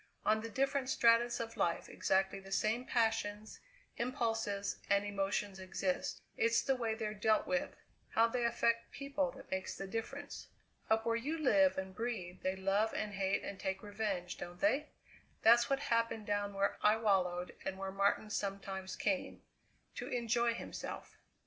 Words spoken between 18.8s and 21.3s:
came to enjoy himself!"